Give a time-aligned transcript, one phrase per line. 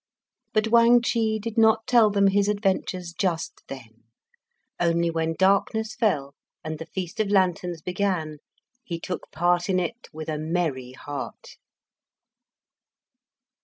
[0.53, 4.05] But Wang Chih did not tell them his adventures just then;
[4.79, 8.39] only when darkness fell, and the Feast of Lanterns began,
[8.83, 11.57] he took his part in it with a merry heart.